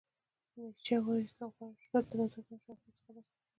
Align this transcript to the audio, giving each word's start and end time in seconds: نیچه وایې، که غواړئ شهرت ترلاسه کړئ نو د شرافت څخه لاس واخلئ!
نیچه 0.61 0.97
وایې، 1.03 1.25
که 1.29 1.31
غواړئ 1.53 1.81
شهرت 1.83 2.05
ترلاسه 2.09 2.39
کړئ 2.45 2.53
نو 2.53 2.59
د 2.59 2.61
شرافت 2.63 2.91
څخه 2.97 3.09
لاس 3.15 3.27
واخلئ! 3.27 3.49